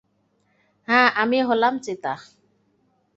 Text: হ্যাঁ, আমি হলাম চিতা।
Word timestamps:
হ্যাঁ, 0.87 1.09
আমি 1.15 1.37
হলাম 1.43 1.73
চিতা। 1.79 2.13